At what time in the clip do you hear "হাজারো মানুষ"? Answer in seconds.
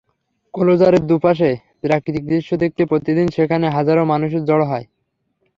3.69-4.31